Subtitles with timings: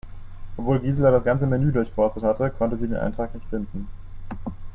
[0.57, 3.87] Obwohl Gisela das ganze Menü durchforstet hatte, konnte sie den Eintrag nicht finden.